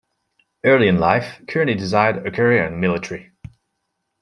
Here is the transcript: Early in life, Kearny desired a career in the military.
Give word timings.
Early 0.63 0.87
in 0.87 0.97
life, 0.97 1.43
Kearny 1.47 1.75
desired 1.77 2.25
a 2.25 2.31
career 2.31 2.65
in 2.65 2.73
the 2.73 2.79
military. 2.79 3.33